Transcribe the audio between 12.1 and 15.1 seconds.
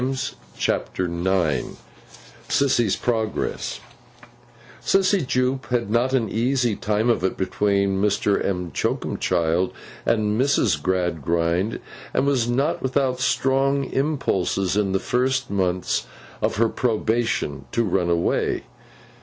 and was not without strong impulses, in the